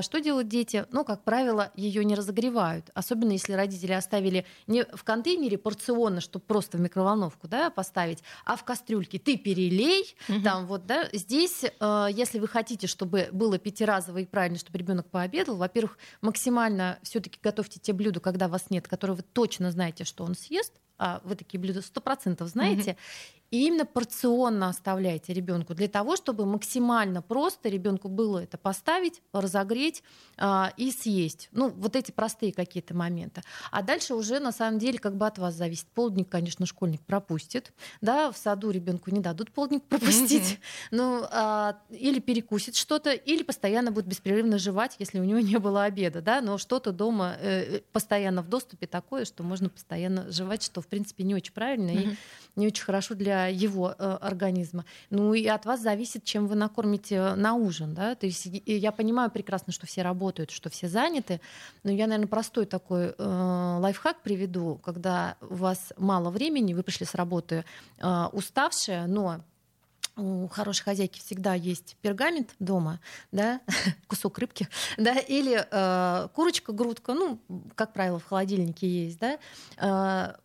[0.01, 0.85] что делают дети?
[0.91, 6.45] Ну, как правило, ее не разогревают, особенно если родители оставили не в контейнере порционно чтобы
[6.45, 10.41] просто в микроволновку да, поставить, а в кастрюльке ты перелей, угу.
[10.41, 15.07] там вот, да, здесь, э, если вы хотите, чтобы было пятиразово и правильно, чтобы ребенок
[15.07, 20.23] пообедал, во-первых, максимально все-таки готовьте те блюда, когда вас нет, которые вы точно знаете, что
[20.23, 20.46] он съест,
[20.97, 22.97] а вы такие блюда сто процентов знаете, mm
[23.49, 30.03] и именно порционно оставляйте ребенку для того, чтобы максимально просто ребенку было это поставить, разогреть
[30.37, 31.47] а, и съесть.
[31.51, 33.41] Ну, вот эти простые какие-то моменты.
[33.71, 35.87] А дальше уже на самом деле как бы от вас зависит.
[35.87, 37.71] Полдник, конечно, школьник пропустит.
[38.01, 40.59] Да, в саду ребенку не дадут полдник пропустить.
[40.91, 45.85] Ну, а, или перекусит что-то, или постоянно будет беспрерывно жевать, если у него не было
[45.85, 46.21] обеда.
[46.21, 46.41] Да?
[46.41, 51.23] Но что-то дома э, постоянно в доступе такое, что можно постоянно жевать, что, в принципе,
[51.23, 52.15] не очень правильно и
[52.55, 54.85] не очень хорошо для его э, организма.
[55.09, 57.93] Ну и от вас зависит, чем вы накормите на ужин.
[57.93, 58.15] Да?
[58.15, 61.39] То есть я понимаю прекрасно, что все работают, что все заняты,
[61.83, 67.05] но я, наверное, простой такой э, лайфхак приведу, когда у вас мало времени, вы пришли
[67.05, 67.63] с работы
[67.99, 69.41] э, уставшие, но
[70.17, 72.99] у хорошей хозяйки всегда есть пергамент дома,
[73.31, 73.61] да,
[74.07, 77.39] кусок рыбки, да, или э, курочка, грудка, ну,
[77.75, 79.37] как правило, в холодильнике есть, да,
[79.77, 80.35] э,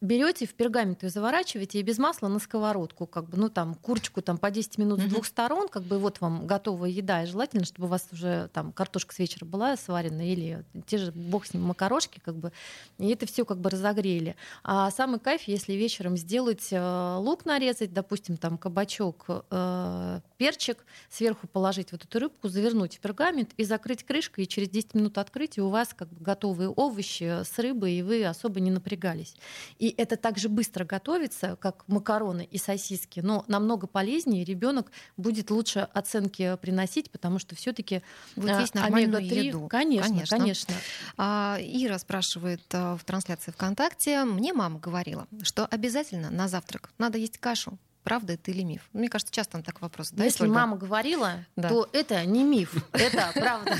[0.00, 4.22] берете в пергамент ее заворачиваете и без масла на сковородку, как бы, ну там курочку
[4.22, 5.08] там по 10 минут mm-hmm.
[5.08, 8.48] с двух сторон, как бы вот вам готовая еда, и желательно, чтобы у вас уже
[8.52, 12.52] там картошка с вечера была сварена или те же бог с ним макарошки, как бы,
[12.98, 14.36] и это все как бы разогрели.
[14.64, 20.78] А самый кайф, если вечером сделать э, лук нарезать, допустим, там кабачок, э, перчик,
[21.10, 25.18] сверху положить вот эту рыбку, завернуть в пергамент и закрыть крышкой, и через 10 минут
[25.18, 29.34] открыть, и у вас как бы готовые овощи с рыбой, и вы особо не напрягались.
[29.78, 34.44] И это также быстро готовится, как макароны и сосиски, но намного полезнее.
[34.44, 38.02] Ребенок будет лучше оценки приносить, потому что все-таки
[38.36, 39.68] вот есть нормальную еду.
[39.68, 40.38] Конечно, конечно.
[40.38, 40.74] конечно.
[41.16, 44.24] А, Ира спрашивает а, в трансляции ВКонтакте.
[44.24, 48.88] Мне мама говорила, что обязательно на завтрак надо есть кашу правда это или миф?
[48.92, 50.10] Мне кажется, часто там так вопрос.
[50.12, 51.68] Да, если мама говорила, да.
[51.68, 53.76] то это не миф, это правда.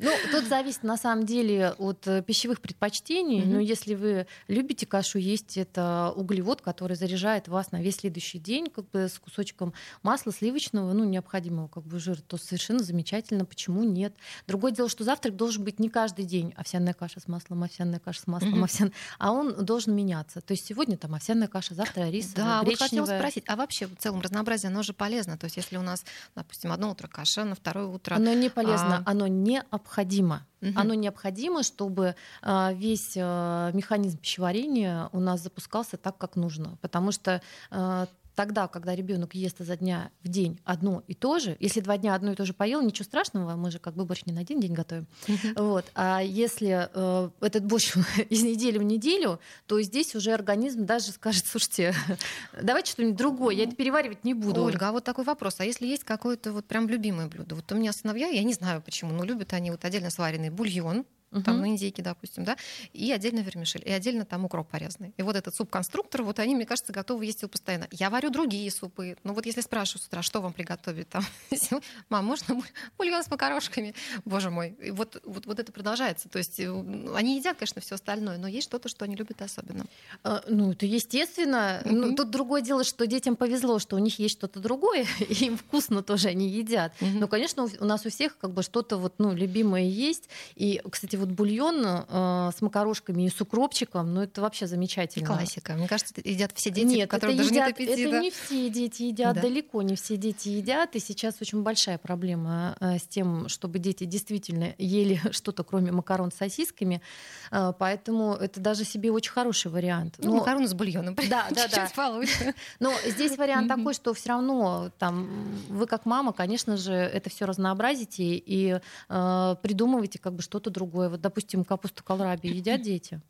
[0.00, 3.44] Ну, тут зависит на самом деле от э, пищевых предпочтений.
[3.44, 8.68] Но если вы любите кашу есть, это углевод, который заряжает вас на весь следующий день,
[8.68, 13.44] как бы с кусочком масла сливочного, ну, необходимого как бы жира, то совершенно замечательно.
[13.44, 14.14] Почему нет?
[14.46, 18.22] Другое дело, что завтрак должен быть не каждый день овсяная каша с маслом, овсяная каша
[18.22, 20.40] с маслом, овсяная, а он должен меняться.
[20.40, 22.64] То есть сегодня там овсяная каша, завтра рис, да, гречневая.
[22.64, 25.36] Вот хотела спросить, спросить, а вообще в целом разнообразие, оно же полезно.
[25.36, 28.16] То есть если у нас, допустим, одно утро каша, на второе утро...
[28.16, 29.10] Оно не полезно, а...
[29.10, 30.46] оно необходимо.
[30.60, 30.72] Угу.
[30.74, 36.76] Оно необходимо, чтобы а, весь а, механизм пищеварения у нас запускался так, как нужно.
[36.80, 38.06] Потому что а,
[38.38, 42.14] тогда, когда ребенок ест изо дня в день одно и то же, если два дня
[42.14, 44.60] одно и то же поел, ничего страшного, мы же как бы борщ не на один
[44.60, 45.08] день готовим.
[45.56, 45.84] Вот.
[45.96, 47.96] А если э, этот борщ
[48.30, 51.92] из недели в неделю, то здесь уже организм даже скажет, слушайте,
[52.62, 54.62] давайте что-нибудь другое, я это переваривать не буду.
[54.62, 55.56] Ольга, а вот такой вопрос.
[55.58, 57.56] А если есть какое-то вот прям любимое блюдо?
[57.56, 61.04] Вот у меня сыновья, я не знаю почему, но любят они вот отдельно сваренный бульон,
[61.30, 61.42] угу.
[61.42, 62.56] там на индейке, допустим, да,
[62.92, 65.12] и отдельно вермишель, и отдельно там укроп порезанный.
[65.16, 67.88] И вот этот суп-конструктор, вот они, мне кажется, готовы есть его постоянно.
[67.90, 69.16] Я варю другие супы.
[69.24, 71.24] Ну вот если спрашиваю с утра, что вам приготовить, там,
[72.08, 72.60] мам, можно
[72.96, 73.94] бульон с макарошками?
[74.24, 74.76] Боже мой.
[74.82, 76.28] И вот, вот, вот это продолжается.
[76.28, 76.68] То есть э,
[77.14, 79.84] они едят, конечно, все остальное, но есть что-то, что они любят особенно.
[80.24, 81.82] А, ну, это естественно.
[81.84, 81.94] Угу.
[81.94, 85.56] Ну, тут другое дело, что детям повезло, что у них есть что-то другое, и им
[85.56, 86.92] вкусно тоже они едят.
[87.00, 87.10] Угу.
[87.18, 90.28] Но, конечно, у нас у всех как бы что-то вот, ну, любимое есть.
[90.54, 95.26] И, кстати, вот бульон э, с макарошками и с укропчиком, ну это вообще замечательно.
[95.26, 95.74] Классика.
[95.74, 98.08] Мне кажется, едят все дети, нет, которые даже едят, нет аппетита.
[98.08, 99.42] Это не все дети едят, да.
[99.42, 100.96] далеко не все дети едят.
[100.96, 106.30] И сейчас очень большая проблема э, с тем, чтобы дети действительно ели что-то, кроме макарон
[106.32, 107.02] с сосисками.
[107.50, 110.16] Э, поэтому это даже себе очень хороший вариант.
[110.18, 110.36] Ну, Но...
[110.38, 111.16] макароны с бульоном.
[111.28, 111.90] Да, да, да.
[111.94, 112.54] получше.
[112.80, 115.28] Но здесь вариант такой, что все равно там
[115.68, 121.07] вы как мама, конечно же, это все разнообразите и э, придумываете как бы что-то другое.
[121.08, 123.20] Вот, допустим, капусту колраби едят дети?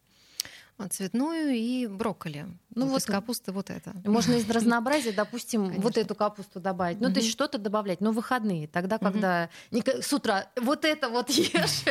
[0.91, 2.47] цветную и брокколи.
[2.79, 3.93] Ну вот, вот капуста вот это.
[4.05, 5.83] Можно из разнообразия, допустим, Конечно.
[5.83, 7.01] вот эту капусту добавить.
[7.01, 7.15] Ну, угу.
[7.15, 8.01] то есть что-то добавлять.
[8.01, 9.83] Но выходные, тогда, когда угу.
[10.01, 11.85] с утра вот это вот ешь,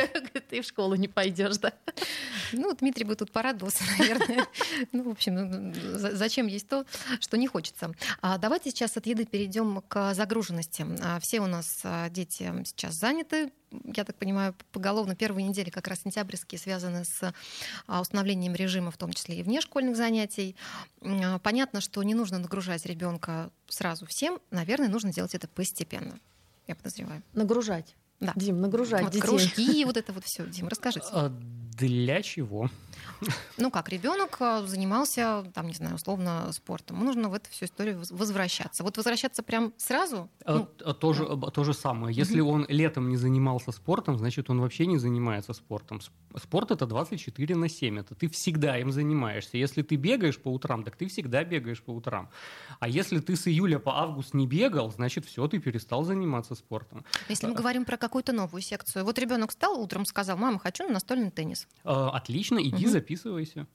[0.48, 1.72] ты в школу не пойдешь, да?
[2.52, 4.46] Ну, Дмитрий бы тут порадовался, наверное.
[4.92, 6.84] Ну, в общем, ну, зачем есть то,
[7.20, 7.92] что не хочется.
[8.22, 10.86] А давайте сейчас от еды перейдем к загруженности.
[11.02, 13.50] А, все у нас а, дети сейчас заняты,
[13.94, 17.34] я так понимаю, поголовно первые недели, как раз сентябрьские, связаны с
[17.86, 20.56] установлением режима, в том числе и вне школьных занятий.
[21.02, 24.38] А, понятно, что не нужно нагружать ребенка сразу всем.
[24.50, 26.18] Наверное, нужно делать это постепенно.
[26.66, 27.22] Я подозреваю.
[27.32, 27.96] Нагружать.
[28.20, 28.32] Да.
[28.36, 29.26] Дим, нагружать вот детей.
[29.26, 30.46] Кружки, вот это вот все.
[30.46, 31.06] Дим, расскажите.
[31.78, 32.68] Для чего?
[33.56, 37.04] Ну как, ребенок э, занимался, там, не знаю, условно, спортом.
[37.04, 38.82] Нужно в эту всю историю возвращаться.
[38.82, 40.28] Вот возвращаться прям сразу?
[40.44, 41.48] А, ну, а то, же, да.
[41.48, 42.14] то же самое.
[42.14, 42.52] Если угу.
[42.52, 46.00] он летом не занимался спортом, значит, он вообще не занимается спортом.
[46.36, 47.98] Спорт это 24 на 7.
[47.98, 49.56] Это ты всегда им занимаешься.
[49.56, 52.30] Если ты бегаешь по утрам, так ты всегда бегаешь по утрам.
[52.78, 57.04] А если ты с июля по август не бегал, значит, все, ты перестал заниматься спортом.
[57.28, 59.04] Если мы говорим про какую-то новую секцию.
[59.04, 61.66] Вот ребенок встал утром, сказал, мама, хочу на настольный теннис.
[61.84, 62.92] Отлично, иди угу.
[62.92, 63.66] записывайся.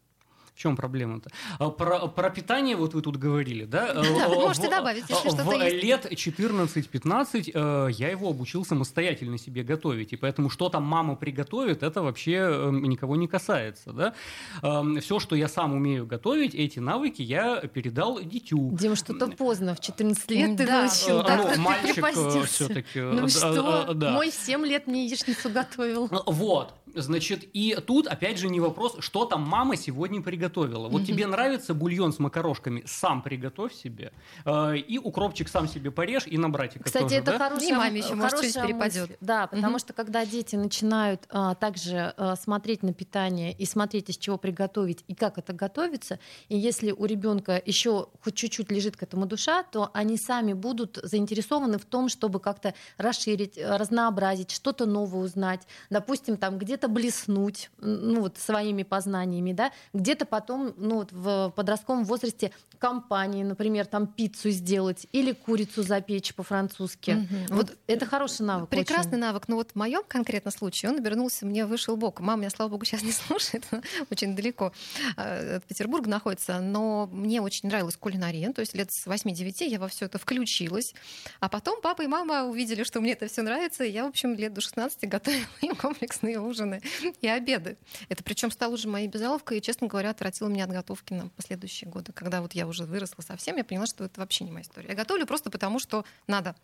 [0.53, 1.31] В чем проблема-то?
[1.57, 3.91] А, про, про питание вот вы тут говорили, да?
[3.93, 5.83] Да, вы можете добавить, если что-то есть.
[5.83, 11.81] лет 14-15 э, я его обучил самостоятельно себе готовить, и поэтому что там мама приготовит,
[11.81, 14.13] это вообще эм, никого не касается, да?
[14.61, 18.77] Эм, Все, что я сам умею готовить, эти навыки я передал дитю.
[18.77, 23.01] Дим, что-то поздно, в 14 лет ты научил, э, так ну, мальчик э, все-таки.
[23.01, 26.09] Ну что, мой в 7 лет мне яичницу готовил.
[26.27, 30.89] Вот, значит, и тут опять же не вопрос, что там мама сегодня приготовила.
[30.89, 34.11] Вот тебе нравится бульон с макарошками, сам приготовь себе.
[34.45, 37.37] Э, и укропчик сам себе порежь, и на братика Кстати, тоже, это да?
[37.37, 39.17] хорошая, и маме еще, может, перепадет.
[39.21, 44.17] Да, потому что когда дети начинают а, также а, смотреть на питание и смотреть, из
[44.17, 49.03] чего приготовить и как это готовится, и если у ребенка еще хоть чуть-чуть лежит к
[49.03, 55.23] этому душа, то они сами будут заинтересованы в том, чтобы как-то расширить, разнообразить, что-то новое
[55.23, 61.53] узнать, допустим, там где-то блеснуть, ну вот своими познаниями, да, где-то потом ну, вот в
[61.55, 67.11] подростковом возрасте компании, например, там пиццу сделать или курицу запечь по-французски.
[67.11, 67.55] Угу.
[67.55, 68.69] Вот это хороший навык.
[68.69, 69.19] Прекрасный очень.
[69.19, 69.47] навык.
[69.47, 72.25] Но вот в моем конкретном случае он обернулся, мне вышел боком.
[72.25, 73.63] Мама меня, слава богу, сейчас не слушает,
[74.09, 74.73] очень далеко
[75.17, 79.79] э, от Петербурга находится, но мне очень нравилась кулинария, то есть лет с 8-9 я
[79.79, 80.93] во все это включилась,
[81.39, 84.33] а потом папа и мама увидели, что мне это все нравится, и я, в общем,
[84.35, 86.72] лет до 16 готовила им комплексные ужины
[87.21, 87.77] и обеды.
[88.09, 91.89] Это причем стало уже моей безаловкой, и, честно говоря, отвратила меня от готовки на последующие
[91.89, 92.11] годы.
[92.11, 94.89] Когда вот я уже выросла совсем, я поняла, что это вообще не моя история.
[94.89, 96.55] Я готовлю просто потому, что надо.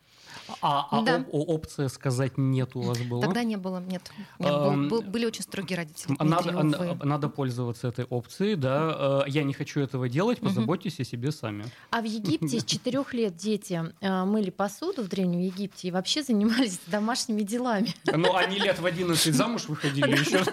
[0.62, 1.26] А, а да.
[1.32, 3.22] оп- опция сказать нет у вас была?
[3.22, 4.12] Тогда не было, нет.
[4.39, 6.15] нет был, был, были очень строгие родители.
[6.19, 9.24] Надо, Дмитрий, надо пользоваться этой опцией, да.
[9.28, 11.02] Я не хочу этого делать, позаботьтесь угу.
[11.02, 11.65] о себе сами.
[11.91, 16.80] А в Египте с четырех лет дети мыли посуду в Древнем Египте и вообще занимались
[16.88, 17.93] домашними делами.
[18.06, 20.43] Ну, они лет в 11 замуж выходили или еще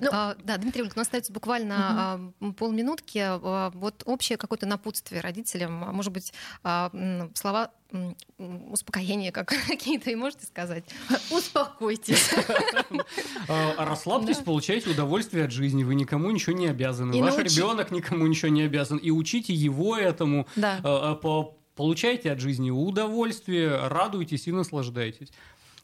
[0.00, 3.38] ну, а, Да, Дмитрий Ильич, у нас остается буквально полминутки.
[3.76, 6.32] Вот общее какое-то напутствие родителям, может быть,
[7.34, 7.70] слова
[8.38, 10.84] успокоения как какие-то и можете сказать?
[11.30, 12.30] Успокойтесь.
[13.48, 15.84] Расслабьтесь, получайте удовольствие от жизни.
[15.84, 17.20] Вы никому ничего не обязаны.
[17.20, 18.98] Ваш ребенок никому ничего не обязан.
[18.98, 20.46] И учите его этому.
[21.76, 25.28] Получайте от жизни удовольствие, радуйтесь и наслаждайтесь.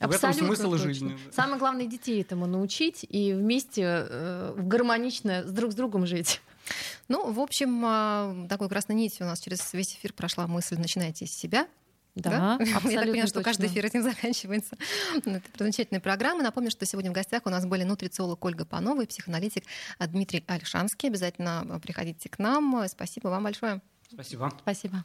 [0.03, 0.87] Абсолютно в этом смысл точно.
[0.87, 1.19] жизни.
[1.33, 6.41] Самое главное детей этому научить и вместе э, гармонично с друг с другом жить.
[7.09, 11.27] Ну, в общем, а, такой красной нитью у нас через весь эфир прошла мысль «начинайте
[11.27, 11.67] с себя».
[12.15, 12.65] Да, да?
[12.65, 14.77] Я так понимаю, что каждый эфир этим заканчивается.
[15.17, 16.43] Это замечательная программа.
[16.43, 19.65] Напомню, что сегодня в гостях у нас были нутрициолог Ольга Панова и психоаналитик
[19.99, 21.09] Дмитрий Альшанский.
[21.09, 22.87] Обязательно приходите к нам.
[22.89, 23.81] Спасибо вам большое.
[24.13, 24.53] Спасибо.
[24.63, 25.05] Спасибо.